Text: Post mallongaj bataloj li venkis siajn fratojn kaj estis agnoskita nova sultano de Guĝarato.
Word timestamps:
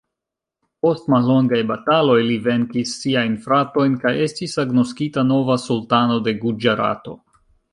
Post 0.85 1.09
mallongaj 1.13 1.59
bataloj 1.71 2.15
li 2.29 2.37
venkis 2.47 2.95
siajn 3.01 3.37
fratojn 3.45 3.99
kaj 4.07 4.15
estis 4.29 4.57
agnoskita 4.67 5.27
nova 5.33 5.59
sultano 5.69 6.19
de 6.31 6.35
Guĝarato. 6.43 7.19